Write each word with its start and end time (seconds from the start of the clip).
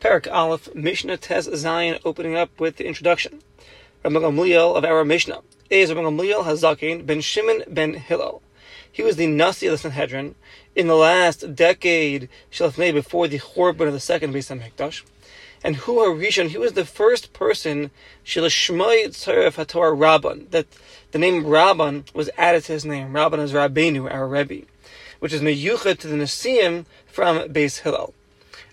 Perak 0.00 0.28
Aleph, 0.30 0.72
Mishnah 0.76 1.16
Tes 1.16 1.48
Zayin, 1.48 1.98
opening 2.04 2.36
up 2.36 2.60
with 2.60 2.76
the 2.76 2.86
introduction. 2.86 3.40
Rabbi 4.04 4.20
Gamliel 4.20 4.76
of 4.76 4.84
our 4.84 5.04
Mishnah 5.04 5.40
is 5.70 5.92
Rabbi 5.92 6.02
Gamliel 6.08 6.44
Hazakin 6.44 7.04
ben 7.04 7.20
Shimon 7.20 7.64
ben 7.66 7.94
Hillel. 7.94 8.40
He 8.90 9.02
was 9.02 9.16
the 9.16 9.26
Nasi 9.26 9.66
of 9.66 9.72
the 9.72 9.78
Sanhedrin 9.78 10.36
in 10.76 10.86
the 10.86 10.94
last 10.94 11.56
decade, 11.56 12.28
Shalafnei, 12.52 12.94
before 12.94 13.26
the 13.26 13.40
Churban 13.40 13.88
of 13.88 13.92
the 13.92 13.98
second 13.98 14.32
Beis 14.32 14.56
Hamikdash. 14.56 15.02
And 15.64 15.74
who 15.74 15.98
Hu 15.98 16.14
Harishon, 16.14 16.50
he 16.50 16.58
was 16.58 16.74
the 16.74 16.84
first 16.84 17.32
person, 17.32 17.90
Shilashmai 18.24 19.06
Tzaref 19.06 19.56
HaTorah 19.56 19.98
Rabban, 19.98 20.48
that 20.50 20.68
the 21.10 21.18
name 21.18 21.42
Rabban 21.42 22.14
was 22.14 22.30
added 22.38 22.62
to 22.64 22.72
his 22.72 22.84
name. 22.84 23.12
Rabban 23.12 23.40
is 23.40 23.52
Rabbeinu, 23.52 24.08
our 24.12 24.28
Rebbe, 24.28 24.64
which 25.18 25.32
is 25.32 25.42
Meyuchat 25.42 25.98
to 25.98 26.06
the 26.06 26.14
Nasiim 26.14 26.86
from 27.08 27.38
Beis 27.48 27.80
Hillel. 27.80 28.14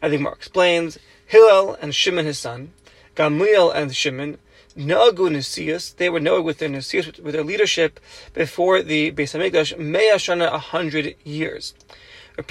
I 0.04 0.10
think 0.10 0.22
Mark 0.22 0.38
explains, 0.38 1.00
Hillel 1.26 1.76
and 1.82 1.96
Shimon 1.96 2.26
his 2.26 2.40
son, 2.40 2.74
Gamliel 3.16 3.74
and 3.74 3.96
Shimon, 3.96 4.38
Nagu 4.78 5.30
Nisius, 5.30 5.96
they 5.96 6.10
were 6.10 6.20
known 6.20 6.44
with 6.44 6.58
their 6.58 6.70
Nisius, 6.70 7.18
with 7.20 7.34
their 7.34 7.44
leadership 7.44 8.00
before 8.34 8.82
the 8.82 9.12
Beis 9.12 9.34
Hamikdash, 9.34 9.78
Mea 9.80 10.16
Shana, 10.16 10.52
a 10.52 10.60
hundred 10.60 11.16
years. 11.24 11.74
And 12.38 12.46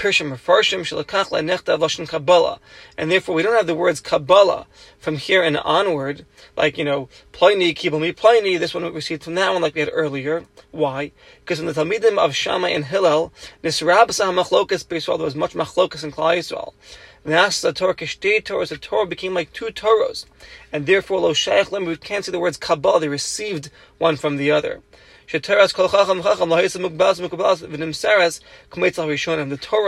therefore, 3.10 3.34
we 3.34 3.42
don't 3.42 3.54
have 3.54 3.66
the 3.66 3.74
words 3.74 4.00
Kabbalah 4.00 4.66
from 4.98 5.18
here 5.18 5.42
and 5.42 5.58
onward, 5.58 6.24
like, 6.56 6.78
you 6.78 6.84
know, 6.86 7.10
Pliny, 7.32 7.74
Kibami, 7.74 8.16
Pliny, 8.16 8.56
this 8.56 8.72
one 8.72 8.82
we 8.84 8.90
received 8.90 9.24
from 9.24 9.34
that 9.34 9.52
one 9.52 9.60
like 9.60 9.74
we 9.74 9.80
had 9.80 9.90
earlier. 9.92 10.46
Why? 10.70 11.12
Because 11.40 11.60
in 11.60 11.66
the 11.66 11.74
Talmidim 11.74 12.16
of 12.16 12.34
Shammai 12.34 12.70
and 12.70 12.86
Hillel, 12.86 13.30
Nisrab 13.62 14.06
Machlokas 14.08 14.86
Beisrael, 14.86 15.18
there 15.18 15.26
was 15.26 15.36
much 15.36 15.52
Machlokas 15.52 16.02
in 16.02 16.12
Klal 16.12 16.38
Yisrael. 16.38 16.72
Nas 17.26 17.62
the 17.62 17.72
Torah 17.72 17.94
Kishtei 17.94 18.42
Torahs, 18.42 18.68
the 18.68 18.76
Torah 18.76 19.06
became 19.06 19.32
like 19.32 19.50
two 19.54 19.66
Torahs. 19.66 20.26
And 20.70 20.84
therefore, 20.84 21.20
Lo 21.20 21.32
Shaykh 21.32 21.70
we 21.70 21.96
can't 21.96 22.22
see 22.22 22.30
the 22.30 22.38
words 22.38 22.58
Kabbalah, 22.58 23.00
they 23.00 23.08
received 23.08 23.70
one 23.96 24.16
from 24.16 24.36
the 24.36 24.50
other. 24.50 24.82
The 25.32 25.40
Torah 25.40 25.62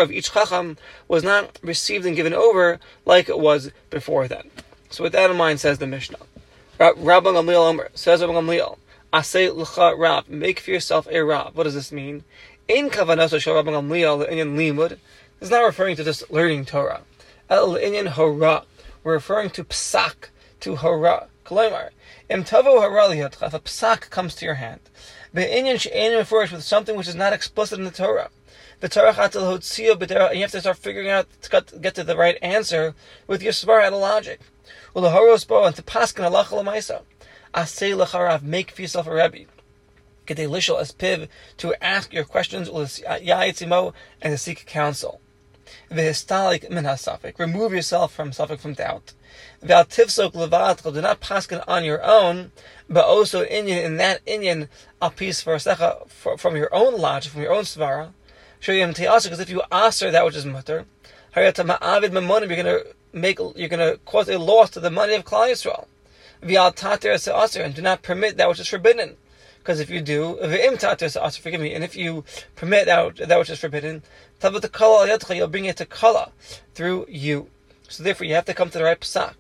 of 0.03 0.11
each 0.11 0.33
Chacham 0.33 0.79
was 1.09 1.23
not 1.23 1.59
received 1.63 2.07
and 2.07 2.17
given 2.17 2.33
over 2.33 2.81
like 3.05 3.29
it 3.29 3.39
was 3.39 3.71
before 3.91 4.29
then. 4.29 4.51
So 4.89 5.05
with 5.05 5.13
that 5.13 5.31
in 5.31 5.37
mind, 5.37 5.61
says 5.61 5.77
the 5.77 5.87
Mishnah. 5.87 6.17
Rabbi 6.79 7.01
Gamliel 7.03 7.69
Omer, 7.69 7.91
says 7.93 8.23
Rabbi 8.23 8.33
Gamliel, 8.33 8.79
Asay 9.13 9.55
l'cha 9.55 9.91
rab, 9.91 10.27
make 10.29 10.59
for 10.61 10.71
yourself 10.71 11.07
a 11.11 11.23
rab. 11.23 11.55
What 11.55 11.65
does 11.65 11.75
this 11.75 11.93
mean? 11.93 12.25
In 12.67 12.89
kavanaso 12.89 13.39
shel 13.39 13.57
Rabbi 13.57 13.73
Gamliel 13.73 14.27
in 14.27 14.57
limud, 14.57 14.97
is 15.41 15.51
not 15.51 15.65
referring 15.65 15.97
to 15.97 16.05
just 16.05 16.31
learning 16.31 16.65
Torah. 16.65 17.03
El 17.49 17.75
inyan 17.75 18.09
hora, 18.09 18.65
we're 19.05 19.13
referring 19.13 19.51
to 19.51 19.65
psak, 19.65 20.31
to 20.61 20.77
hora. 20.77 21.29
Kalaimar, 21.45 21.91
im 22.29 22.43
tavo 22.43 22.81
hara 22.81 23.13
if 23.13 23.55
a 23.55 23.61
psak 23.61 24.11
comes 24.11 24.35
to 24.35 24.45
your 24.45 24.55
hand, 24.55 24.81
Be'inyan 25.33 25.79
she'enim 25.79 26.25
first 26.25 26.53
with 26.53 26.65
something 26.65 26.97
which 26.97 27.07
is 27.07 27.15
not 27.15 27.33
explicit 27.33 27.79
in 27.79 27.85
the 27.85 27.93
Torah. 27.93 28.31
The 28.81 28.89
Torah 28.89 29.15
and 29.17 30.37
you 30.37 30.43
have 30.43 30.51
to 30.51 30.61
start 30.61 30.79
figuring 30.79 31.09
out 31.09 31.29
to 31.43 31.79
get 31.81 31.95
to 31.95 32.03
the 32.03 32.17
right 32.17 32.37
answer 32.43 32.95
with 33.29 33.43
your 33.43 33.53
svar 33.53 33.87
and 33.87 33.95
logic. 33.95 34.41
Well, 34.93 35.05
the 35.05 35.11
horos 35.11 35.47
bo 35.47 35.65
and 35.65 35.77
to 35.77 35.83
paskin 35.83 36.29
halacha 36.29 36.63
lemaisa. 36.63 37.03
Asay 37.55 37.97
lecharav, 37.97 38.43
make 38.43 38.73
for 38.73 38.83
yourself 38.83 39.07
a 39.07 39.15
rebbe. 39.15 39.49
Get 40.27 40.41
a 40.41 40.47
lishal 40.47 40.81
as 40.81 40.91
piv 40.93 41.29
to 41.59 41.85
ask 41.85 42.13
your 42.13 42.25
questions 42.25 42.69
and 42.69 44.33
to 44.33 44.39
seek 44.39 44.67
counsel. 44.67 45.21
V'histalik 45.91 46.71
min 46.71 46.85
hasafik. 46.85 47.39
Remove 47.39 47.73
yourself 47.73 48.13
from 48.13 48.33
suffix 48.33 48.63
from 48.63 48.75
doubt. 48.75 49.13
V'altivsok 49.63 50.33
levatl. 50.33 50.93
Do 50.93 51.01
not 51.01 51.21
paskin 51.21 51.63
on 51.67 51.85
your 51.85 52.03
own, 52.03 52.53
but 52.89 53.05
also 53.05 53.45
inyan 53.45 53.85
in 53.85 53.97
that 53.97 54.25
inyan 54.27 54.69
a 55.01 55.11
piece 55.11 55.41
for 55.43 55.57
secha 55.57 56.09
from 56.09 56.57
your 56.57 56.75
own 56.75 56.99
logic, 56.99 57.33
from 57.33 57.43
your 57.43 57.53
own 57.53 57.65
svara. 57.65 58.13
Shoyim 58.61 58.95
te'asa, 58.95 59.25
because 59.25 59.41
if 59.41 59.51
you 59.51 59.63
aser 59.73 60.11
that 60.11 60.25
which 60.25 60.37
is 60.37 60.47
mutter, 60.47 60.87
hariyata 61.35 61.79
ma'avid 61.79 62.11
memonim, 62.11 62.49
you're 62.49 62.63
going 62.63 62.65
to 62.65 62.87
make, 63.13 63.39
you're 63.39 63.69
going 63.69 63.93
to 63.93 63.99
cause 64.05 64.29
a 64.29 64.39
loss 64.39 64.71
to 64.71 64.81
the 64.81 64.91
money 64.91 65.15
of 65.15 65.25
Klal 65.25 65.51
Yisrael. 65.51 65.87
V'al 66.43 66.75
tater 66.75 67.63
and 67.63 67.75
do 67.75 67.83
not 67.83 68.03
permit 68.03 68.37
that 68.37 68.49
which 68.49 68.61
is 68.61 68.69
forbidden. 68.69 69.17
Because 69.67 69.81
if 69.81 69.91
you 69.91 70.01
do, 70.01 70.37
forgive 70.37 71.61
me, 71.61 71.75
and 71.75 71.83
if 71.83 71.97
you 71.97 72.23
permit 72.55 72.87
that, 72.87 73.17
that 73.17 73.37
which 73.37 73.51
is 73.51 73.59
forbidden, 73.59 74.05
you'll 74.41 75.49
bring 75.49 75.65
it 75.65 75.77
to 75.79 75.85
kala 75.85 76.31
through 76.73 77.07
you. 77.09 77.51
So 77.89 78.05
therefore, 78.05 78.29
you 78.29 78.35
have 78.37 78.45
to 78.45 78.55
come 78.55 78.71
to 78.71 78.79
the 78.79 78.85
right 78.85 79.01
psak. 79.01 79.35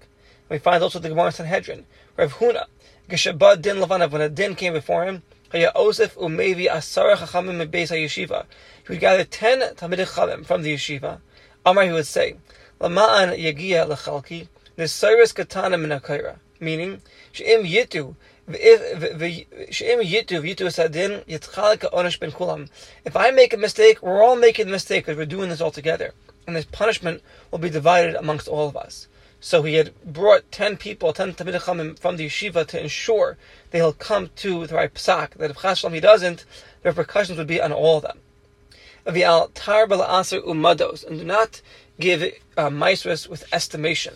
We 0.49 0.59
find 0.59 0.83
also 0.83 0.99
the 0.99 1.11
Gemara 1.11 1.31
Sanhedrin, 1.31 1.87
Rav 2.17 2.35
Huna, 2.39 2.65
Geshabad 3.09 3.63
din 3.63 3.77
levanav, 3.77 4.11
when 4.11 4.21
a 4.21 4.29
din 4.29 4.57
came 4.57 4.73
before 4.73 5.05
him, 5.05 5.23
Osef 5.53 6.17
umevi 6.17 6.67
asara 6.69 7.15
chachamim 7.15 7.65
yeshiva. 7.71 8.47
He 8.85 8.95
would 8.95 8.99
gather 8.99 9.23
ten 9.23 9.61
tamid 9.77 10.05
chachamim 10.05 10.45
from 10.45 10.63
the 10.63 10.75
yeshiva. 10.75 11.21
Amar 11.65 11.85
he 11.85 11.93
would 11.93 12.05
say, 12.05 12.35
Lama'an 12.81 13.39
yagia 13.39 13.87
lechalki, 13.87 14.49
nesaris 14.77 15.33
katana 15.33 15.79
min 15.79 16.01
meaning, 16.59 17.01
she'im 17.31 17.63
yitu, 17.63 18.17
if 23.05 23.17
I 23.17 23.31
make 23.33 23.53
a 23.53 23.57
mistake, 23.57 24.03
we're 24.03 24.23
all 24.23 24.37
making 24.37 24.69
a 24.69 24.71
mistake 24.71 25.05
because 25.05 25.19
we're 25.19 25.27
doing 25.27 25.49
this 25.49 25.61
all 25.61 25.73
together. 25.73 26.15
And 26.47 26.55
this 26.55 26.65
punishment 26.65 27.23
will 27.51 27.59
be 27.59 27.71
divided 27.71 28.15
amongst 28.15 28.47
all 28.47 28.69
of 28.69 28.77
us. 28.77 29.09
So 29.41 29.65
he 29.65 29.75
had 29.75 29.93
brought 30.05 30.53
10 30.53 30.77
people, 30.77 31.13
10 31.13 31.35
Tamid 31.35 31.99
from 31.99 32.17
the 32.17 32.27
yeshiva 32.27 32.65
to 32.69 32.81
ensure 32.81 33.37
that 33.71 33.79
he'll 33.79 33.93
come 33.93 34.31
to 34.37 34.67
the 34.67 34.77
right 34.77 34.95
psak, 34.95 35.31
that 35.31 35.51
if 35.51 35.59
Chashalam 35.59 35.93
he 35.93 36.01
doesn't, 36.01 36.45
the 36.83 36.91
repercussions 36.91 37.39
would 37.39 37.49
be 37.49 37.61
on 37.61 37.73
all 37.73 37.97
of 37.97 38.05
them. 38.05 38.21
And 39.05 39.15
do 41.19 41.25
not 41.25 41.63
give 41.99 42.33
uh, 42.57 42.71
with 43.29 43.45
estimation. 43.53 44.15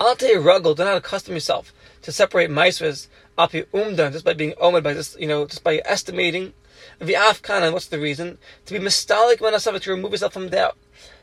Alte 0.00 0.34
ruggle, 0.36 0.74
do 0.76 0.84
not 0.84 0.96
accustom 0.96 1.34
yourself 1.34 1.72
to 2.04 2.12
separate 2.12 2.50
maisras 2.50 3.08
api 3.36 3.62
umdan 3.74 4.12
just 4.12 4.24
by 4.24 4.32
being 4.32 4.52
omed 4.52 4.82
by 4.82 4.94
just 4.94 5.18
you 5.18 5.26
know 5.26 5.46
just 5.46 5.64
by 5.64 5.82
estimating. 5.84 6.52
The 6.98 7.14
afkan, 7.14 7.72
what's 7.72 7.86
the 7.86 7.98
reason? 7.98 8.38
To 8.66 8.74
be 8.74 8.78
mistalik 8.78 9.38
manasav 9.38 9.80
to 9.80 9.90
remove 9.90 10.12
yourself 10.12 10.34
from 10.34 10.48
doubt, 10.48 10.76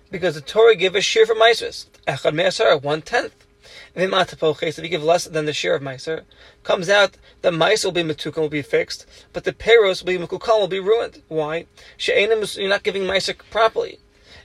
because 0.09 0.35
the 0.35 0.41
Torah 0.41 0.75
gave 0.75 0.95
a 0.95 1.01
share 1.01 1.25
for 1.25 1.35
maisras 1.35 1.85
echad 2.07 2.33
me'asar 2.33 2.81
one 2.81 3.01
tenth. 3.01 3.45
If 3.93 4.77
you 4.77 4.87
give 4.87 5.03
less 5.03 5.25
than 5.25 5.45
the 5.45 5.53
share 5.53 5.75
of 5.75 5.81
Meiser, 5.81 6.23
comes 6.63 6.89
out 6.89 7.17
the 7.41 7.51
Meiser 7.51 7.85
will 7.85 7.91
be 7.91 8.03
Metukan, 8.03 8.37
will 8.37 8.49
be 8.49 8.61
fixed, 8.61 9.05
but 9.33 9.43
the 9.43 9.51
Peros 9.53 10.01
will 10.01 10.17
be 10.17 10.25
Mekukal, 10.25 10.59
will 10.59 10.67
be 10.67 10.79
ruined. 10.79 11.21
Why? 11.27 11.65
You're 11.99 12.69
not 12.69 12.83
giving 12.83 13.03
Meiser 13.03 13.37
properly. 13.49 13.99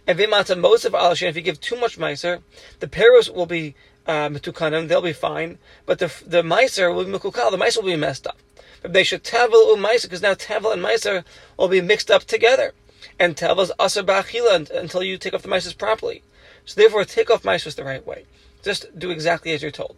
And 0.07 0.19
Vimata 0.19 0.59
Mosef 0.59 0.95
Al 0.95 1.13
if 1.13 1.37
you 1.37 1.43
give 1.43 1.61
too 1.61 1.77
much 1.77 1.99
Meiser, 1.99 2.43
the 2.81 2.87
Peros 2.87 3.33
will 3.33 3.47
be 3.47 3.75
metukanim, 4.07 4.89
they'll 4.89 5.03
be 5.03 5.13
fine. 5.13 5.59
But 5.85 5.99
the 5.99 6.13
the 6.27 6.43
meiser 6.43 6.95
will 6.95 7.05
be 7.05 7.13
mekukal, 7.13 7.51
the 7.51 7.57
meiser 7.57 7.79
will 7.79 7.91
be 7.91 7.97
messed 7.97 8.27
up. 8.27 8.39
But 8.83 8.93
they 8.93 9.05
should 9.05 9.25
tevel 9.25 9.69
u 9.69 9.77
meiser, 9.77 10.05
because 10.05 10.23
now 10.23 10.35
tevel 10.35 10.73
and 10.73 10.83
meiser 10.83 11.25
will 11.57 11.69
be 11.69 11.81
mixed 11.81 12.11
up 12.11 12.25
together. 12.25 12.73
And 13.19 13.37
tevel 13.37 13.61
is 13.61 13.73
aser 13.81 14.03
ba'achila 14.03 14.71
until 14.71 15.03
you 15.03 15.17
take 15.19 15.35
off 15.35 15.43
the 15.43 15.49
meisers 15.49 15.77
properly. 15.77 16.23
So 16.65 16.81
therefore, 16.81 17.05
take 17.05 17.31
off 17.31 17.43
meisers 17.43 17.75
the 17.75 17.85
right 17.85 18.07
way. 18.07 18.27
Just 18.63 18.99
do 18.99 19.11
exactly 19.11 19.53
as 19.53 19.63
you're 19.63 19.71
told. 19.71 19.97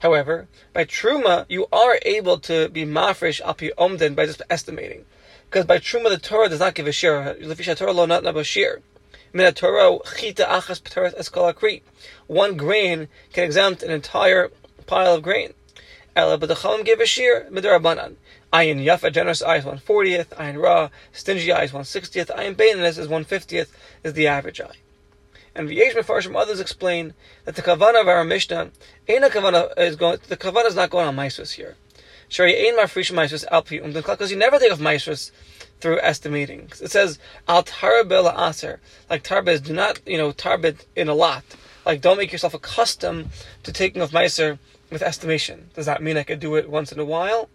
However, 0.00 0.48
by 0.72 0.84
truma, 0.84 1.46
you 1.48 1.66
are 1.72 1.98
able 2.02 2.38
to 2.40 2.68
be 2.68 2.84
mafresh 2.84 3.40
api 3.40 3.70
omden 3.78 4.16
by 4.16 4.26
just 4.26 4.42
estimating. 4.50 5.04
Because 5.48 5.64
by 5.64 5.78
truma, 5.78 6.08
the 6.08 6.18
Torah 6.18 6.48
does 6.48 6.58
not 6.58 6.74
give 6.74 6.88
a 6.88 6.92
share. 6.92 7.36
Lefisha 7.40 7.76
Torah 7.76 7.92
lo 7.92 8.06
not 8.06 8.26
a 8.26 8.44
share. 8.44 8.80
One 12.26 12.56
grain 12.56 13.08
can 13.32 13.44
exempt 13.44 13.82
an 13.82 13.90
entire 13.90 14.50
pile 14.86 15.14
of 15.14 15.22
grain. 15.22 15.54
Ella, 16.14 16.36
but 16.36 16.46
the 16.46 16.54
Chalim 16.54 16.84
give 16.84 17.00
a 17.00 17.06
shear, 17.06 17.48
midrabanan. 17.50 18.16
Ayin 18.52 18.84
Yafa, 18.84 19.10
generous 19.10 19.40
eyes, 19.40 19.64
140th. 19.64 20.28
Ayin 20.36 20.62
Ra, 20.62 20.90
stingy 21.12 21.50
eyes, 21.50 21.72
160th. 21.72 22.26
Ayin 22.36 22.54
Baininus 22.54 22.98
is 22.98 23.08
150th, 23.08 23.68
is 24.04 24.12
the 24.12 24.26
average 24.26 24.60
eye. 24.60 24.76
And 25.54 25.68
V'yesh 25.68 25.94
Mefarshim, 25.94 26.36
others 26.36 26.60
explain 26.60 27.14
that 27.46 27.56
the 27.56 27.62
Kavana 27.62 28.02
of 28.02 28.08
our 28.08 28.24
Mishnah, 28.24 28.70
Aina 29.08 29.30
Kavana 29.30 29.78
is 29.78 29.96
going, 29.96 30.18
the 30.28 30.36
Kavana 30.36 30.66
is 30.66 30.74
not 30.74 30.90
going 30.90 31.06
on 31.06 31.16
Maisvus 31.16 31.52
here. 31.52 31.76
Shari 32.28 32.54
Ain 32.54 32.78
Mafrish 32.78 33.12
Maisvus 33.12 33.46
Alpi, 33.48 33.92
because 33.92 34.30
you 34.30 34.36
never 34.36 34.58
think 34.58 34.72
of 34.72 34.78
Maisvus 34.78 35.30
through 35.82 35.98
estimating. 36.00 36.70
It 36.80 36.92
says 36.92 37.18
al 37.48 37.64
tarbel 37.64 38.32
aser, 38.32 38.80
like 39.10 39.24
tarbez, 39.24 39.62
do 39.62 39.74
not 39.74 40.00
you 40.06 40.16
know 40.16 40.30
tarbet 40.32 40.86
in 40.94 41.08
a 41.08 41.14
lot. 41.14 41.44
Like 41.84 42.00
don't 42.00 42.16
make 42.16 42.30
yourself 42.30 42.54
accustomed 42.54 43.30
to 43.64 43.72
taking 43.72 44.00
of 44.00 44.12
meiser 44.12 44.58
with 44.90 45.02
estimation. 45.02 45.70
Does 45.74 45.86
that 45.86 46.00
mean 46.00 46.16
I 46.16 46.22
could 46.22 46.38
do 46.38 46.54
it 46.54 46.70
once 46.70 46.92
in 46.92 47.00
a 47.00 47.04
while? 47.04 47.50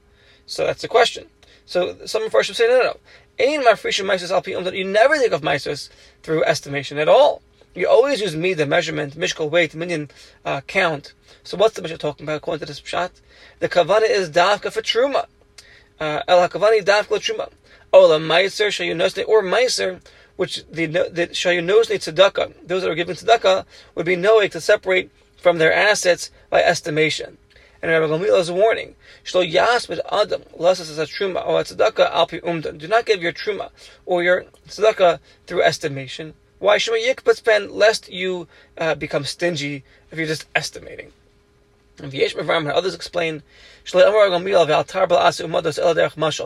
So 0.45 0.65
that's 0.65 0.81
the 0.81 0.89
question. 0.89 1.27
So 1.65 2.05
some 2.05 2.23
of 2.23 2.31
first 2.31 2.53
say 2.53 2.67
no, 2.67 2.77
no, 2.77 2.83
no. 2.83 2.97
Ain 3.39 3.63
mafrishim 3.63 4.05
meiser 4.05 4.29
al 4.29 4.63
that 4.63 4.75
you 4.75 4.83
never 4.83 5.17
think 5.17 5.31
of 5.31 5.41
meisers 5.41 5.89
through 6.21 6.43
estimation 6.43 6.97
at 6.97 7.07
all. 7.07 7.41
You 7.75 7.87
always 7.87 8.19
use 8.21 8.35
me, 8.35 8.53
the 8.55 8.65
measurement, 8.65 9.15
mishkal 9.15 9.49
weight, 9.49 9.75
minion 9.75 10.09
uh, 10.43 10.61
count. 10.61 11.13
So 11.43 11.55
what's 11.55 11.75
the 11.75 11.81
Mishnah 11.81 11.99
talking 11.99 12.25
about 12.25 12.37
according 12.37 12.61
to 12.61 12.65
this 12.65 12.81
pshat? 12.81 13.11
The 13.59 13.69
kavana 13.69 14.09
is 14.09 14.31
dafka 14.31 14.71
for 14.71 14.81
truma. 14.81 15.27
Uh, 15.99 16.21
El 16.27 16.47
hakavani 16.47 16.81
dafka 16.83 17.19
truma. 17.19 17.49
Ola 17.93 18.19
meiser 18.19 18.67
shayunosne 18.67 19.27
or 19.27 19.41
meiser, 19.41 20.01
which 20.35 20.63
the 20.71 20.85
the 20.85 21.27
shayunosne 21.27 21.95
tzedakah. 21.95 22.53
Those 22.67 22.81
that 22.83 22.91
are 22.91 22.95
giving 22.95 23.15
tzedakah 23.15 23.65
would 23.95 24.05
be 24.05 24.15
knowing 24.15 24.49
to 24.51 24.61
separate 24.61 25.11
from 25.37 25.57
their 25.57 25.73
assets 25.73 26.31
by 26.49 26.61
estimation. 26.61 27.37
And 27.81 27.91
Rabbi 27.91 28.05
Gamliel 28.05 28.39
is 28.39 28.49
a 28.49 28.53
warning. 28.53 28.95
Shlo 29.23 29.49
yasmid 29.49 29.99
adam 30.11 30.43
lasas 30.57 30.97
as 30.97 31.09
truma 31.09 31.45
or 31.47 31.61
tzedakah 31.63 32.11
alpi 32.11 32.41
umdan. 32.41 32.77
Do 32.77 32.87
not 32.87 33.05
give 33.05 33.21
your 33.21 33.33
truma 33.33 33.69
or 34.05 34.23
your 34.23 34.45
tzedakah 34.67 35.19
through 35.45 35.63
estimation. 35.63 36.33
Why 36.59 36.77
yikpat 36.77 37.35
spend 37.35 37.71
lest 37.71 38.09
you 38.11 38.47
uh, 38.77 38.95
become 38.95 39.25
stingy 39.25 39.83
if 40.11 40.17
you're 40.17 40.27
just 40.27 40.47
estimating? 40.55 41.11
And 41.99 42.11
V'yesh 42.11 42.35
Mevram, 42.35 42.71
others 42.71 42.95
explain, 42.95 43.43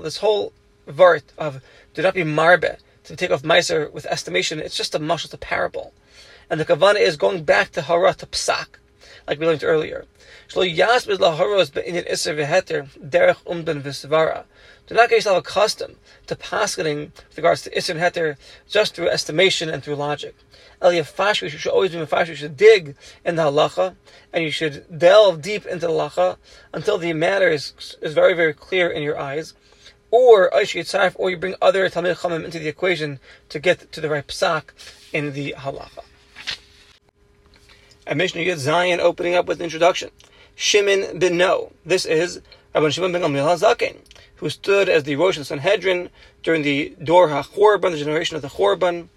this 0.04 0.18
whole 0.18 0.54
vart 0.88 1.24
of 1.38 1.62
do 1.94 2.01
not 2.01 2.13
be 2.13 2.24
marbe, 2.24 2.78
to 3.04 3.16
take 3.16 3.31
off 3.31 3.44
meiser 3.44 3.92
with 3.92 4.06
estimation, 4.06 4.60
it's 4.60 4.78
just 4.78 4.95
a 4.95 5.00
mush, 5.00 5.25
it's 5.25 5.33
a 5.33 5.38
parable. 5.38 5.94
And 6.50 6.60
the 6.60 6.66
kavana 6.66 7.00
is 7.00 7.18
going 7.18 7.44
back 7.44 7.72
to 7.72 7.81
hara, 7.81 8.13
to 8.16 8.25
psak, 8.25 8.78
like 9.28 9.39
we 9.39 9.45
learned 9.45 9.63
earlier. 9.63 10.06
Do 10.54 10.60
not 14.95 15.10
get 15.10 15.16
yourself 15.16 15.38
accustomed 15.38 15.95
to 16.28 16.36
paskening 16.36 17.12
with 17.16 17.38
regards 17.38 17.62
to 17.62 17.69
Isser 17.69 17.92
and 17.92 18.00
Heter 18.01 18.36
just 18.68 18.94
through 18.94 19.07
estimation 19.07 19.69
and 19.69 19.81
through 19.81 19.95
logic. 19.95 20.36
Eliyafash, 20.81 21.42
you 21.42 21.50
should 21.50 21.72
always 21.72 21.92
be 21.92 21.98
mafash, 21.98 22.28
you 22.28 22.36
should 22.36 22.57
dig 22.57 22.95
in 23.24 23.36
the 23.36 23.44
halacha, 23.44 23.95
and 24.33 24.44
you 24.44 24.51
should 24.51 24.86
delve 25.00 25.42
deep 25.42 25.66
into 25.66 25.88
the 25.88 25.94
halacha 25.94 26.38
until 26.74 26.98
the 26.98 27.13
matter 27.13 27.48
is, 27.48 27.95
is 28.01 28.13
very, 28.13 28.33
very 28.33 28.54
clear 28.54 28.89
in 28.89 29.04
your 29.04 29.18
eyes. 29.18 29.54
Or 30.12 30.54
or 30.54 31.30
you 31.30 31.38
bring 31.38 31.56
other 31.62 31.90
Talmid 31.90 32.18
Chamim 32.18 32.44
into 32.44 32.60
the 32.60 32.68
equation 32.68 33.19
to 33.50 33.60
get 33.60 33.92
to 33.94 34.02
the 34.02 34.10
right 34.10 34.28
psak 34.28 34.66
in 35.13 35.34
the 35.34 35.56
halacha. 35.58 36.04
And 38.06 38.18
Mishnah 38.18 38.42
Yud 38.42 38.58
Zayin 38.58 39.00
opening 39.00 39.36
up 39.36 39.46
with 39.46 39.60
an 39.60 39.63
introduction. 39.63 40.12
Shimon 40.56 41.18
bin 41.18 41.38
No. 41.38 41.72
This 41.86 42.06
is 42.06 42.42
Rabbi 42.75 42.90
Shimon 42.90 43.13
ben 43.13 43.22
Gamliel 43.22 43.58
Hazaken 43.58 43.98
who 44.42 44.50
stood 44.50 44.90
as 44.90 45.04
the 45.04 45.16
Rosh 45.16 45.40
Sanhedrin 45.40 46.10
during 46.42 46.64
the 46.64 46.96
Dor 47.02 47.28
HaChorban, 47.28 47.92
the 47.92 47.98
generation 47.98 48.36
of 48.36 48.42
the 48.42 48.48
Chorban. 48.48 49.07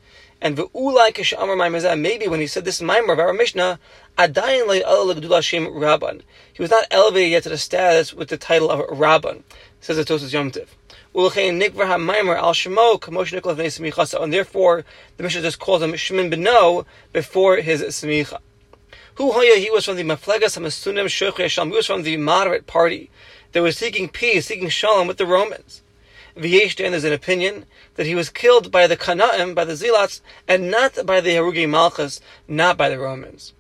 And 0.43 0.55
ve'ulai 0.55 1.15
kishamar 1.15 1.57
ma'imazah, 1.57 1.99
maybe 1.99 2.29
when 2.29 2.41
he 2.41 2.47
said 2.47 2.67
this 2.67 2.83
maimer 2.83 3.15
of 3.15 3.19
our 3.19 3.33
Mishnah, 3.33 3.79
adayin 4.19 4.67
le'al 4.69 5.15
rabban. 5.15 6.21
He 6.53 6.61
was 6.61 6.71
not 6.71 6.85
elevated 6.91 7.31
yet 7.31 7.43
to 7.45 7.49
the 7.49 7.57
status 7.57 8.13
with 8.13 8.29
the 8.29 8.37
title 8.37 8.71
of 8.71 8.81
rabban, 8.91 9.45
says 9.85 9.99
the 9.99 10.05
Tosfos 10.05 10.33
Yom 10.33 10.51
Tiv. 10.51 10.75
And 14.23 14.33
therefore, 14.33 14.85
the 15.17 15.23
Mishnah 15.23 15.43
just 15.43 15.59
calls 15.59 15.83
him 15.83 15.95
Shimon 15.95 16.31
Beno 16.31 16.87
before 17.13 17.57
his 17.57 17.83
smicha. 17.83 18.39
Who 19.17 19.39
he 19.41 19.71
was 19.71 19.85
from 19.85 19.97
the 19.97 20.03
Maflegas 20.03 20.59
Hamasunim 20.59 21.05
Shoch 21.05 21.37
He 21.37 21.71
was 21.71 21.87
from 21.87 22.03
the 22.03 22.17
moderate 22.17 22.67
party 22.67 23.11
that 23.53 23.61
was 23.61 23.77
seeking 23.77 24.09
peace, 24.09 24.47
seeking 24.47 24.71
shalom 24.71 25.07
with 25.07 25.19
the 25.19 25.27
Romans. 25.27 25.83
V'yeshtan 26.35 26.93
is 26.93 27.05
an 27.05 27.13
opinion 27.13 27.67
that 27.97 28.07
he 28.07 28.15
was 28.15 28.31
killed 28.31 28.73
by 28.73 28.87
the 28.87 28.97
Kanaim, 28.97 29.55
by 29.55 29.67
the 29.67 29.77
Zealots, 29.77 30.23
and 30.49 30.71
not 30.71 31.05
by 31.05 31.21
the 31.21 31.35
Harugi 31.35 31.69
Malchus, 31.69 32.23
not 32.49 32.79
by 32.79 32.89
the 32.89 32.99
Romans. 32.99 33.53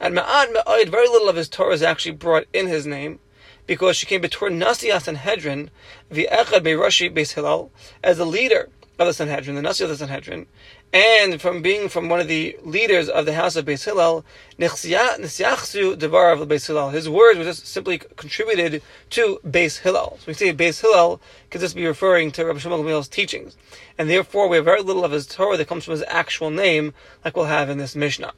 And 0.00 0.16
Ma'ad 0.16 0.52
Ma'ad, 0.52 0.88
very 0.88 1.06
little 1.06 1.28
of 1.28 1.36
his 1.36 1.48
Torah 1.48 1.72
is 1.72 1.82
actually 1.82 2.16
brought 2.16 2.48
in 2.52 2.66
his 2.66 2.84
name, 2.84 3.20
because 3.68 3.96
she 3.96 4.06
came 4.06 4.20
between 4.20 4.58
Nasiya 4.58 5.00
Sanhedrin, 5.00 5.70
V'echad 6.10 6.62
Beirashi 6.64 7.14
Beis 7.14 7.34
Hillel, 7.34 7.70
as 8.02 8.16
the 8.16 8.26
leader 8.26 8.70
of 8.98 9.06
the 9.06 9.12
Sanhedrin, 9.12 9.54
the 9.54 9.62
Nasi 9.62 9.84
of 9.84 9.90
the 9.90 9.96
Sanhedrin, 9.96 10.46
and 10.92 11.40
from 11.40 11.62
being 11.62 11.88
from 11.88 12.08
one 12.08 12.18
of 12.18 12.26
the 12.26 12.56
leaders 12.64 13.08
of 13.08 13.26
the 13.26 13.34
house 13.34 13.54
of 13.54 13.66
Beis 13.66 13.84
Hillel, 13.84 14.24
Devar 14.58 16.32
of 16.32 16.48
Beis 16.48 16.66
Hillel. 16.66 16.90
His 16.90 17.08
words 17.08 17.38
were 17.38 17.44
just 17.44 17.66
simply 17.66 17.98
contributed 17.98 18.82
to 19.10 19.38
Beis 19.46 19.78
Hillel. 19.78 20.16
So 20.20 20.24
we 20.26 20.34
say 20.34 20.52
Beis 20.52 20.80
Hillel 20.80 21.20
could 21.50 21.60
just 21.60 21.76
be 21.76 21.86
referring 21.86 22.32
to 22.32 22.46
Rabbi 22.46 22.58
Shmuel 22.58 22.82
Gamliel's 22.82 23.06
teachings, 23.06 23.56
and 23.98 24.10
therefore 24.10 24.48
we 24.48 24.56
have 24.56 24.64
very 24.64 24.82
little 24.82 25.04
of 25.04 25.12
his 25.12 25.26
Torah 25.26 25.58
that 25.58 25.68
comes 25.68 25.84
from 25.84 25.92
his 25.92 26.04
actual 26.08 26.50
name, 26.50 26.94
like 27.24 27.36
we'll 27.36 27.44
have 27.44 27.70
in 27.70 27.78
this 27.78 27.94
Mishnah. 27.94 28.32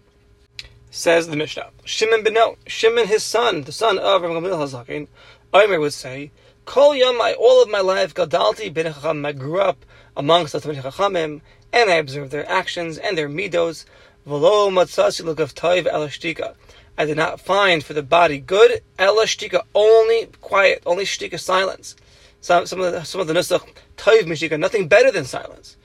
Says 0.92 1.28
the 1.28 1.36
Mishnah, 1.36 1.70
Shimon 1.84 2.24
ben 2.24 2.34
No, 2.34 2.56
Shimon 2.66 3.06
his 3.06 3.22
son, 3.22 3.62
the 3.62 3.70
son 3.70 3.96
of 3.96 4.22
Rabbi 4.22 4.34
Gamliel 4.34 4.58
Hazakin, 4.58 5.06
Omer 5.54 5.78
would 5.78 5.92
say, 5.92 6.32
Kol 6.64 6.94
Yomai, 6.94 7.36
all 7.38 7.62
of 7.62 7.68
my 7.68 7.80
life, 7.80 8.12
Gadalti 8.12 8.74
ben 8.74 8.92
Chacham, 8.92 9.24
I 9.24 9.30
grew 9.30 9.60
up 9.60 9.86
amongst 10.16 10.52
the 10.52 10.58
Talmid 10.58 10.82
Chachamim, 10.82 11.42
and 11.72 11.90
I 11.90 11.94
observed 11.94 12.32
their 12.32 12.48
actions 12.50 12.98
and 12.98 13.16
their 13.16 13.28
midos. 13.28 13.84
V'lo 14.26 14.68
matzasi 14.70 15.26
of 15.26 15.54
toiv 15.54 15.86
elashtika. 15.86 16.54
I 16.98 17.04
did 17.04 17.16
not 17.16 17.40
find 17.40 17.84
for 17.84 17.92
the 17.92 18.02
body 18.02 18.38
good 18.38 18.82
elashtika, 18.98 19.62
only 19.74 20.26
quiet, 20.40 20.82
only 20.84 21.04
shtika, 21.04 21.38
silence. 21.38 21.94
Some, 22.40 22.66
some 22.66 22.80
of 22.80 22.92
the 22.92 23.04
some 23.04 23.20
of 23.20 23.28
the 23.28 23.34
nusach 23.34 23.64
toiv 23.96 24.22
mishtika, 24.22 24.58
nothing 24.58 24.88
better 24.88 25.12
than 25.12 25.24
silence. 25.24 25.76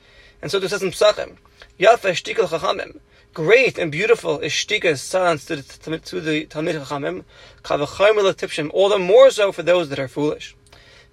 And 0.42 0.50
so 0.50 0.58
there 0.58 0.68
says 0.68 0.82
in 0.82 0.90
Psachim, 0.90 1.36
Yafa 1.78 2.10
shtika 2.10 2.48
chachamim. 2.48 2.98
Great 3.36 3.76
and 3.76 3.92
beautiful 3.92 4.38
is 4.38 4.50
shtika, 4.50 4.96
silence 4.96 5.44
to 5.44 5.56
the, 5.56 5.98
to 5.98 6.22
the 6.22 6.46
Talmid 6.46 6.82
Chachamim. 6.82 7.22
Kavachayim 7.62 8.70
all 8.72 8.88
the 8.88 8.98
more 8.98 9.30
so 9.30 9.52
for 9.52 9.62
those 9.62 9.90
that 9.90 9.98
are 9.98 10.08
foolish. 10.08 10.56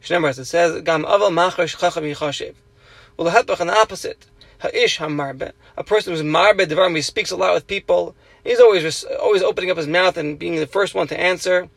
Shnemar, 0.01 0.39
it 0.39 0.45
says, 0.45 0.81
Gam 0.83 1.03
aval 1.03 1.33
machash 1.33 1.77
chacham 1.77 2.05
yichashiv. 2.05 2.55
Well, 3.17 3.29
the 3.29 3.37
hepach, 3.37 3.59
an 3.59 3.69
opposite. 3.69 4.25
Ha'ish 4.61 4.99
hamarbe. 4.99 5.51
A 5.75 5.83
person 5.83 6.13
who's 6.13 6.23
marbe 6.23 6.61
devarim, 6.61 6.95
he 6.95 7.01
speaks 7.01 7.29
a 7.29 7.35
lot 7.35 7.53
with 7.55 7.67
people. 7.67 8.15
He's 8.45 8.61
always 8.61 9.03
always 9.03 9.43
opening 9.43 9.71
up 9.71 9.75
his 9.75 9.87
mouth 9.87 10.15
and 10.15 10.39
being 10.39 10.55
the 10.55 10.65
first 10.65 10.95
one 10.95 11.07
to 11.07 11.19
answer. 11.19 11.67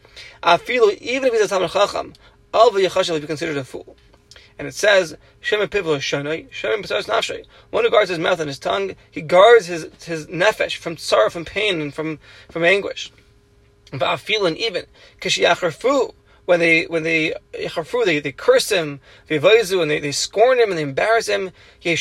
Afilu, 0.44 0.96
even 0.98 1.26
if 1.26 1.34
he's 1.34 1.42
a 1.42 1.48
Talmud 1.48 1.72
Chacham, 1.72 2.12
al 2.54 2.70
v'yachashel 2.70 3.14
will 3.14 3.20
be 3.20 3.26
considered 3.26 3.56
a 3.56 3.64
fool. 3.64 3.96
And 4.58 4.66
it 4.66 4.74
says, 4.74 5.16
Shem 5.40 5.60
pivlo 5.68 5.98
shonoi, 5.98 6.50
Shem 6.50 6.82
nafshay. 6.82 7.44
One 7.70 7.84
who 7.84 7.90
guards 7.90 8.10
his 8.10 8.18
mouth 8.18 8.40
and 8.40 8.48
his 8.48 8.58
tongue, 8.58 8.94
he 9.10 9.20
guards 9.20 9.66
his, 9.66 9.88
his 10.02 10.26
nefesh 10.26 10.76
from 10.76 10.96
sorrow, 10.96 11.30
from 11.30 11.44
pain, 11.44 11.80
and 11.80 11.94
from, 11.94 12.18
from 12.50 12.64
anguish. 12.64 13.12
Va'afilu, 13.92 14.56
even, 14.56 14.86
kishiyacharfu, 15.20 16.14
when 16.46 16.60
they 16.60 16.84
when 16.84 17.02
they 17.02 17.34
they, 17.52 18.20
they 18.20 18.32
curse 18.32 18.70
him, 18.70 19.00
and 19.28 19.90
they, 19.90 20.00
they 20.00 20.12
scorn 20.12 20.58
him 20.58 20.70
and 20.70 20.78
they 20.78 20.82
embarrass 20.82 21.26
him, 21.26 21.50
he 21.80 21.90
would 21.90 21.98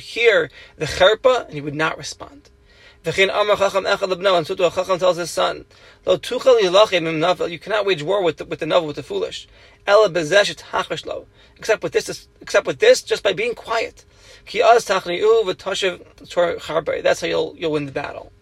hear 0.00 0.50
the 0.76 0.86
cherpa 0.86 1.44
and 1.44 1.54
he 1.54 1.60
would 1.60 1.74
not 1.76 1.96
respond. 1.96 2.50
Amar 3.06 3.56
chacham 3.56 3.86
and 3.86 4.46
so 4.46 4.54
to 4.56 4.70
chacham 4.70 4.98
tells 4.98 5.16
his 5.16 5.30
son, 5.30 5.64
you 6.06 6.18
cannot 6.18 7.86
wage 7.86 8.02
war 8.02 8.22
with 8.22 8.36
the, 8.38 8.44
with 8.44 8.58
the 8.58 8.80
with 8.82 8.96
the 8.96 9.02
foolish. 9.02 9.48
Except 9.86 11.82
with 11.82 11.92
this, 11.92 12.28
except 12.40 12.66
with 12.66 12.78
this, 12.78 13.02
just 13.02 13.22
by 13.22 13.32
being 13.32 13.54
quiet. 13.54 14.04
That's 14.52 14.88
how 14.88 15.00
you'll 17.26 17.54
you'll 17.56 17.72
win 17.72 17.86
the 17.86 17.92
battle. 17.92 18.32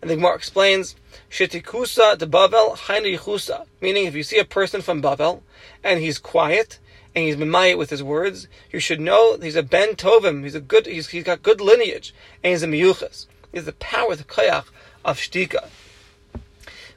And 0.00 0.10
the 0.10 0.16
Gemara 0.16 0.34
explains, 0.34 0.96
de 1.28 2.26
Bavel, 2.26 3.66
Meaning, 3.80 4.06
if 4.06 4.14
you 4.14 4.22
see 4.22 4.38
a 4.38 4.44
person 4.44 4.80
from 4.80 5.02
Bavel, 5.02 5.42
and 5.84 6.00
he's 6.00 6.18
quiet, 6.18 6.78
and 7.14 7.24
he's 7.24 7.36
mimayit 7.36 7.76
with 7.76 7.90
his 7.90 8.02
words, 8.02 8.48
you 8.72 8.80
should 8.80 9.00
know 9.00 9.36
he's 9.36 9.56
a 9.56 9.62
Ben 9.62 9.96
Tovim, 9.96 10.44
he's 10.44 10.54
a 10.54 10.60
good, 10.60 10.86
he's, 10.86 11.08
he's 11.08 11.24
got 11.24 11.42
good 11.42 11.60
lineage, 11.60 12.14
and 12.42 12.52
he's 12.52 12.62
a 12.62 12.66
Miyuchas. 12.66 13.26
He's 13.52 13.66
the 13.66 13.72
power, 13.72 14.12
of 14.12 14.18
the 14.18 14.24
koyach 14.24 14.64
of 15.04 15.18
Shtika. 15.18 15.68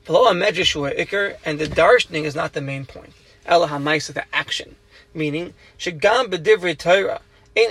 Below 0.06 0.28
a 0.28 0.34
Iker, 0.34 1.38
and 1.44 1.60
the 1.60 1.66
darshaning 1.66 2.24
is 2.24 2.36
not 2.36 2.54
the 2.54 2.62
main 2.62 2.86
point. 2.86 3.14
Ela 3.46 3.68
HaMaisa, 3.68 4.14
the 4.14 4.26
action. 4.34 4.76
Meaning, 5.14 5.54
Shagam 5.78 6.28
B'divrei 6.28 6.78
Torah, 6.78 7.22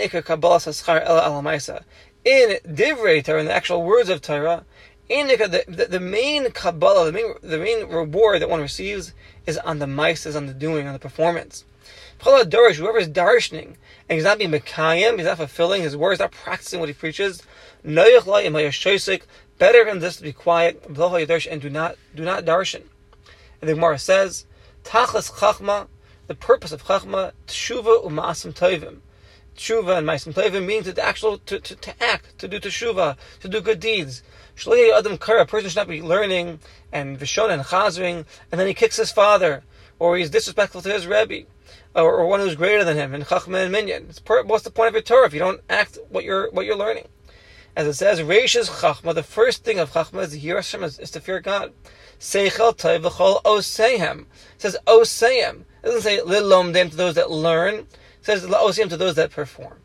Iker 0.01 0.25
Kabbalah 0.25 0.59
Saschar 0.59 1.05
Ela 1.05 1.25
Al 1.25 1.43
In 2.25 2.59
Divrei 2.67 3.25
Torah, 3.25 3.41
in 3.41 3.47
the 3.47 3.53
actual 3.53 3.83
words 3.83 4.09
of 4.09 4.23
Torah, 4.23 4.65
the, 5.09 5.65
the, 5.69 5.87
the, 5.87 6.01
main 6.01 6.51
Kabbalah, 6.53 7.07
the 7.07 7.13
main, 7.13 7.35
the 7.43 7.59
main 7.59 7.89
reward 7.89 8.41
that 8.41 8.49
one 8.49 8.61
receives 8.61 9.13
is 9.47 9.59
on 9.59 9.79
the 9.79 10.09
is 10.09 10.37
on 10.37 10.47
the 10.47 10.55
doing, 10.55 10.87
on 10.87 10.93
the 10.93 10.99
performance. 10.99 11.65
Dorish, 12.21 12.77
whoever 12.77 12.99
is 12.99 13.09
darshaning, 13.09 13.75
and 14.09 14.17
he's 14.17 14.25
not 14.25 14.39
being 14.39 14.53
Mekayim, 14.53 15.17
he's 15.17 15.27
not 15.27 15.39
fulfilling 15.39 15.83
his 15.83 15.97
words, 15.97 16.21
not 16.21 16.31
practicing 16.31 16.79
what 16.79 16.89
he 16.89 16.93
preaches, 16.93 17.43
better 17.85 19.85
than 19.85 19.99
this 19.99 20.17
to 20.17 20.23
be 20.23 20.33
quiet, 20.33 20.85
and 20.87 21.61
do 21.61 21.71
not 21.71 21.97
do 22.15 22.25
not 22.25 22.45
darshan. 22.45 22.83
And 23.61 23.69
the 23.69 23.75
Gemara 23.75 23.99
says, 23.99 24.47
Tachlis 24.85 25.31
Chachma, 25.33 25.89
the 26.27 26.35
purpose 26.35 26.73
of 26.73 26.85
Chachma, 26.85 27.33
Tshuva 27.47 28.05
Umasim 28.05 28.53
tovim, 28.53 29.01
tshuva 29.57 29.99
and 29.99 30.07
ma'asim 30.07 30.33
tovim 30.33 30.65
means 30.65 30.93
to 30.93 31.05
actual 31.05 31.39
to, 31.39 31.61
to, 31.61 31.77
to 31.77 32.03
act, 32.03 32.39
to 32.39 32.49
do 32.49 32.59
teshuva, 32.59 33.17
to 33.41 33.49
do 33.49 33.61
good 33.61 33.81
deeds. 33.81 34.23
Shloi 34.57 34.97
adam 34.97 35.19
kara, 35.19 35.43
a 35.43 35.47
person 35.47 35.71
should 35.71 35.77
not 35.77 35.89
be 35.89 36.03
learning 36.03 36.61
and 36.93 37.19
vishon 37.19 37.51
and 37.51 37.63
chazering, 37.63 38.25
and 38.51 38.61
then 38.61 38.67
he 38.67 38.75
kicks 38.75 38.97
his 38.97 39.13
father, 39.13 39.63
or 39.99 40.17
he's 40.17 40.31
disrespectful 40.31 40.83
to 40.83 40.93
his 40.93 41.07
rebbe, 41.07 41.47
or, 41.95 42.17
or 42.17 42.27
one 42.27 42.41
who's 42.41 42.55
greater 42.55 42.85
than 42.85 42.97
him, 42.97 43.15
and 43.15 43.25
chachma 43.25 43.63
and 43.63 43.73
minyan. 43.73 44.09
What's 44.47 44.65
the 44.65 44.71
point 44.71 44.89
of 44.89 44.95
your 44.95 45.03
Torah 45.03 45.27
if 45.27 45.33
you 45.33 45.39
don't 45.39 45.61
act 45.69 45.99
what 46.09 46.25
you're 46.25 46.51
what 46.51 46.67
you're 46.67 46.77
learning? 46.77 47.09
As 47.75 47.87
it 47.87 47.95
says, 47.95 48.21
Reish's 48.21 48.69
chachma, 48.69 49.15
the 49.15 49.23
first 49.23 49.65
thing 49.65 49.79
of 49.79 49.93
chachma 49.93 50.25
is 50.25 50.33
to 50.33 50.39
hear 50.39 50.57
Hashem, 50.57 50.83
is, 50.83 50.99
is 50.99 51.11
to 51.13 51.21
fear 51.21 51.41
God. 51.41 51.73
Seichel 52.21 52.77
toiv 52.77 53.03
v'chol 53.03 53.43
oseihem. 53.43 54.21
It 54.21 54.27
says 54.59 54.77
oseihem. 54.87 55.61
It 55.83 55.87
doesn't 55.87 56.03
say 56.03 56.19
lilomdim 56.19 56.91
to 56.91 56.97
those 56.97 57.15
that 57.15 57.31
learn. 57.31 57.75
It 57.75 57.87
says 58.21 58.45
oseihem 58.45 58.91
to 58.91 58.97
those 58.97 59.15
that 59.15 59.31
perform. 59.31 59.79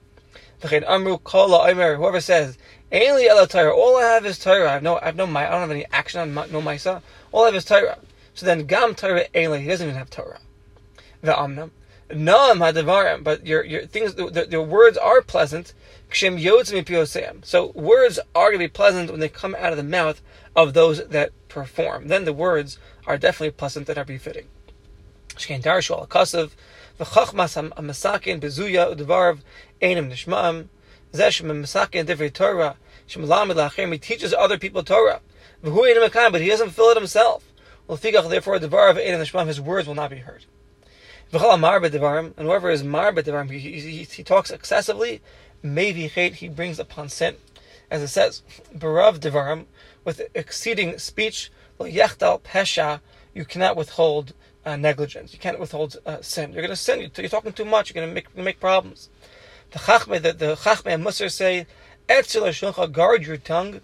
V'chein 0.62 0.84
amru 0.88 1.18
kol 1.20 1.50
Whoever 1.50 2.20
says 2.20 2.58
Ainli 2.92 3.28
ela 3.28 3.48
Torah. 3.48 3.74
All 3.74 3.98
I 3.98 4.04
have 4.04 4.26
is 4.26 4.40
Torah. 4.40 4.70
I 4.70 4.74
have 4.74 4.84
no, 4.84 4.98
I 5.00 5.06
have 5.06 5.16
no, 5.16 5.26
I 5.26 5.50
don't 5.50 5.62
have 5.62 5.72
any 5.72 5.86
action 5.92 6.20
on 6.20 6.34
no 6.34 6.62
Maisa. 6.62 7.02
All 7.32 7.44
I 7.44 7.48
have 7.48 7.56
is 7.56 7.66
Torah. 7.66 7.98
So 8.34 8.46
then 8.46 8.66
Gam 8.66 8.96
Torah 8.96 9.26
Ainli. 9.34 9.62
He 9.62 9.68
doesn't 9.68 9.88
even 9.88 9.98
have 9.98 10.10
Torah. 10.10 10.40
The 11.22 11.34
Amnam. 11.34 11.72
Noam 12.10 12.60
hadavarim, 12.60 13.24
but 13.24 13.46
your 13.46 13.66
your 13.66 13.86
things, 13.86 14.16
the, 14.16 14.48
the 14.50 14.62
words 14.62 14.98
are 14.98 15.22
pleasant. 15.22 15.74
So 17.44 17.72
words 17.76 18.20
are 18.34 18.50
going 18.50 18.60
to 18.60 18.60
be 18.60 18.68
pleasant 18.68 19.12
when 19.12 19.20
they 19.20 19.30
come 19.30 19.56
out 19.56 19.72
of 19.72 19.78
the 19.78 19.84
mouth 19.84 20.22
of 20.56 20.74
those 20.74 21.06
that 21.08 21.32
perform. 21.50 22.08
Then 22.08 22.26
the 22.26 22.34
words 22.34 22.80
are 23.06 23.18
definitely 23.18 23.52
pleasant 23.52 23.88
and 23.88 23.98
are 23.98 24.06
befitting. 24.06 24.48
He 25.38 25.56
teaches 34.00 34.34
other 34.34 34.58
people 34.58 34.84
Torah. 34.84 35.22
But 35.64 36.42
he 36.42 36.48
doesn't 36.48 36.70
fill 36.72 36.90
it 36.90 36.98
himself. 36.98 37.44
Therefore, 37.88 38.60
his 38.60 39.62
words 39.62 39.88
will 39.88 39.96
not 39.96 40.10
be 40.10 40.18
heard. 40.18 40.46
And 41.32 41.42
whoever 41.42 42.70
is 42.70 42.84
mar 42.84 43.14
he, 43.14 43.60
he, 43.60 44.04
he 44.04 44.24
talks 44.24 44.50
excessively, 44.50 45.22
maybe 45.74 46.08
he 46.08 46.48
brings 46.48 46.80
upon 46.80 47.10
sin. 47.10 47.36
As 47.90 48.02
it 48.02 48.10
says, 48.10 48.44
Barav 48.76 49.20
devarim, 49.20 49.66
with 50.04 50.22
exceeding 50.36 50.98
speech, 50.98 51.52
Lo 51.80 51.88
Yechdal 51.88 52.42
pesha, 52.42 53.00
you 53.34 53.46
cannot 53.46 53.76
withhold 53.76 54.34
uh, 54.66 54.76
negligence. 54.76 55.32
You 55.32 55.40
can't 55.40 55.60
withhold 55.60 55.98
uh, 56.06 56.22
sin. 56.22 56.52
You're 56.52 56.62
going 56.62 56.70
to 56.70 56.76
sin. 56.76 57.00
You're 57.00 57.30
talking 57.30 57.54
too 57.54 57.66
much. 57.66 57.90
You're 57.90 58.04
going 58.04 58.10
to 58.10 58.14
make, 58.14 58.36
make 58.36 58.60
problems. 58.60 59.10
The 59.72 59.80
Chachme, 59.80 60.22
the, 60.22 60.34
the 60.34 60.56
Chachme 60.56 60.94
and 60.94 61.06
Musar 61.06 61.32
say, 61.32 61.66
Etzel 62.10 62.88
guard 62.88 63.26
your 63.26 63.38
tongue, 63.38 63.82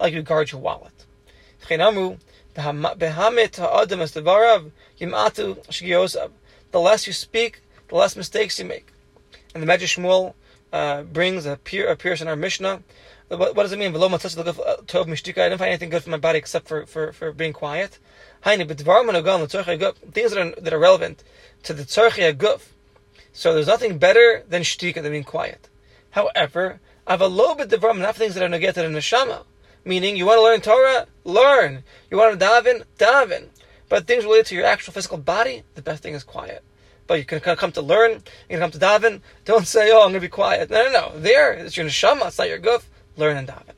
like 0.00 0.12
you 0.12 0.22
guard 0.22 0.52
your 0.52 0.60
wallet. 0.60 1.06
The 1.68 2.18
less 6.72 7.06
you 7.06 7.12
speak, 7.12 7.60
the 7.88 7.94
less 7.94 8.16
mistakes 8.16 8.58
you 8.58 8.64
make. 8.64 8.91
And 9.54 9.62
the 9.62 9.66
Medrash 9.66 9.98
Shmuel 9.98 10.34
uh, 10.72 11.02
brings, 11.02 11.46
appear, 11.46 11.88
appears 11.88 12.22
in 12.22 12.28
our 12.28 12.36
Mishnah. 12.36 12.82
What, 13.28 13.54
what 13.56 13.62
does 13.62 13.72
it 13.72 13.78
mean? 13.78 13.92
Below 13.92 14.08
tov 14.08 15.06
mishtika. 15.06 15.42
I 15.42 15.48
didn't 15.48 15.58
find 15.58 15.68
anything 15.68 15.90
good 15.90 16.02
for 16.02 16.10
my 16.10 16.16
body 16.16 16.38
except 16.38 16.68
for, 16.68 16.86
for, 16.86 17.12
for 17.12 17.32
being 17.32 17.52
quiet. 17.52 17.98
Things 18.42 18.68
that 18.68 18.78
are, 20.38 20.60
that 20.60 20.72
are 20.72 20.78
relevant 20.78 21.24
to 21.62 21.72
the 21.72 21.84
tzarchi 21.84 22.32
aguf, 22.32 22.68
so 23.32 23.54
there's 23.54 23.66
nothing 23.66 23.98
better 23.98 24.44
than 24.48 24.62
shtika, 24.62 25.02
than 25.02 25.12
being 25.12 25.24
quiet. 25.24 25.68
However, 26.10 26.80
I 27.06 27.12
have 27.12 27.20
a 27.20 27.28
little 27.28 27.54
bit 27.54 27.72
of 27.72 27.84
enough 27.84 28.16
things 28.16 28.34
that 28.34 28.42
are 28.42 28.48
negated 28.48 28.84
in 28.84 28.92
the 28.92 28.98
neshama. 28.98 29.44
Meaning, 29.84 30.16
you 30.16 30.26
want 30.26 30.38
to 30.38 30.42
learn 30.42 30.60
Torah? 30.60 31.06
Learn. 31.24 31.82
You 32.10 32.18
want 32.18 32.38
to 32.38 32.44
daven? 32.44 32.84
Daven. 32.98 33.48
But 33.88 34.06
things 34.06 34.24
related 34.24 34.46
to 34.46 34.54
your 34.54 34.64
actual 34.64 34.92
physical 34.92 35.18
body, 35.18 35.64
the 35.74 35.82
best 35.82 36.02
thing 36.02 36.14
is 36.14 36.22
quiet. 36.22 36.62
But 37.06 37.18
you 37.18 37.24
can 37.24 37.40
come 37.40 37.72
to 37.72 37.82
learn, 37.82 38.12
you 38.48 38.58
can 38.58 38.60
come 38.60 38.70
to 38.70 38.78
daven. 38.78 39.20
Don't 39.44 39.66
say, 39.66 39.90
oh, 39.90 40.02
I'm 40.02 40.12
going 40.12 40.14
to 40.14 40.20
be 40.20 40.28
quiet. 40.28 40.70
No, 40.70 40.84
no, 40.84 40.92
no. 40.92 41.12
There, 41.18 41.52
it's 41.52 41.76
your 41.76 41.86
neshama, 41.86 42.28
it's 42.28 42.38
not 42.38 42.48
your 42.48 42.60
guf. 42.60 42.84
Learn 43.16 43.36
and 43.36 43.48
daven. 43.48 43.74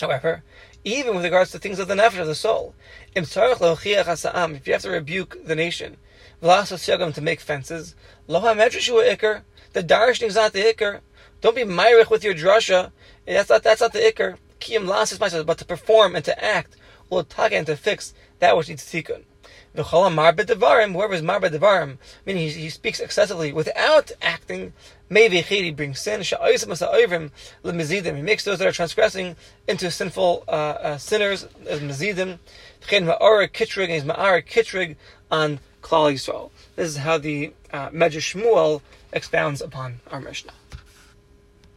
However, 0.00 0.42
even 0.84 1.14
with 1.14 1.24
regards 1.24 1.50
to 1.52 1.58
things 1.58 1.78
of 1.78 1.88
the 1.88 1.94
nefesh 1.94 2.18
of 2.18 2.26
the 2.26 2.34
soul, 2.34 2.74
if 3.14 3.36
you 3.36 4.72
have 4.72 4.82
to 4.82 4.90
rebuke 4.90 5.46
the 5.46 5.54
nation, 5.54 5.96
to 6.42 7.20
make 7.22 7.40
fences. 7.40 7.94
The 8.26 9.82
darshning 9.82 10.28
is 10.28 10.34
not 10.34 10.52
the 10.52 10.62
ikr. 10.62 11.00
Don't 11.40 11.56
be 11.56 11.62
myrich 11.62 12.10
with 12.10 12.22
your 12.22 12.34
drasha. 12.34 12.92
That's 13.26 13.48
not, 13.48 13.62
that's 13.62 13.80
not 13.80 13.92
the 13.92 14.00
ikr. 14.00 14.36
Kiyam 14.60 14.86
las 14.86 15.12
is 15.12 15.18
but 15.18 15.58
to 15.58 15.64
perform 15.64 16.16
and 16.16 16.24
to 16.24 16.44
act, 16.44 16.76
and 17.10 17.66
to 17.66 17.76
fix 17.76 18.12
that 18.44 18.56
which 18.56 18.68
needs 18.68 18.84
tikkun. 18.84 19.22
V'chol 19.74 20.14
mar 20.14 20.32
devarim, 20.32 20.92
whoever 20.92 21.14
is 21.14 21.22
mar 21.22 21.40
devarim, 21.40 21.96
meaning 22.26 22.42
he, 22.42 22.50
he 22.50 22.68
speaks 22.68 23.00
excessively 23.00 23.52
without 23.52 24.12
acting, 24.22 24.72
maybe 25.08 25.40
he 25.40 25.70
brings 25.70 25.98
sin. 25.98 26.20
He 26.20 26.36
makes 28.22 28.44
those 28.44 28.58
that 28.58 28.68
are 28.68 28.72
transgressing 28.72 29.36
into 29.66 29.90
sinful 29.90 30.44
uh, 30.46 30.50
uh, 30.50 30.98
sinners 30.98 31.48
as 31.66 31.80
mezidim. 31.80 32.38
Ma'ara 32.82 33.48
kitrig, 33.48 33.88
he's 33.88 34.04
ma'ara 34.04 34.46
kitrig 34.46 34.96
on 35.30 35.58
Klal 35.82 36.12
Yisrael. 36.12 36.50
This 36.76 36.88
is 36.88 36.98
how 36.98 37.18
the 37.18 37.52
uh, 37.72 37.88
Medrash 37.90 38.34
Shmuel 38.34 38.82
expounds 39.12 39.60
upon 39.60 40.00
our 40.10 40.20
Mishnah. 40.20 40.52